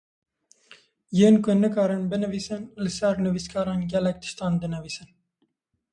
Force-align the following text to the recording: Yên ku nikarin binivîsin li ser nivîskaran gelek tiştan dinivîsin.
Yên 1.19 1.35
ku 1.43 1.51
nikarin 1.61 2.03
binivîsin 2.11 2.61
li 2.83 2.91
ser 2.97 3.15
nivîskaran 3.25 3.81
gelek 3.93 4.17
tiştan 4.23 4.53
dinivîsin. 4.61 5.09